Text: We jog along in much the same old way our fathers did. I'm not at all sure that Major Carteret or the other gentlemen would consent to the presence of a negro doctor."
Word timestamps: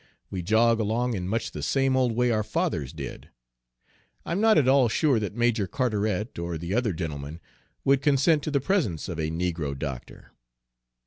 We 0.31 0.41
jog 0.41 0.79
along 0.79 1.13
in 1.13 1.27
much 1.27 1.51
the 1.51 1.61
same 1.61 1.95
old 1.95 2.13
way 2.13 2.31
our 2.31 2.41
fathers 2.43 2.91
did. 2.91 3.29
I'm 4.25 4.41
not 4.41 4.57
at 4.57 4.67
all 4.67 4.89
sure 4.89 5.19
that 5.19 5.35
Major 5.35 5.67
Carteret 5.67 6.39
or 6.39 6.57
the 6.57 6.73
other 6.73 6.91
gentlemen 6.91 7.39
would 7.85 8.01
consent 8.01 8.41
to 8.45 8.49
the 8.49 8.59
presence 8.61 9.07
of 9.07 9.19
a 9.19 9.29
negro 9.29 9.77
doctor." 9.77 10.31